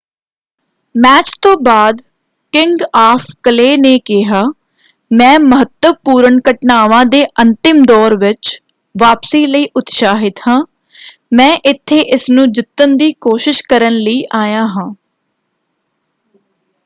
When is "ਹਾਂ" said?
10.47-10.59, 14.69-14.91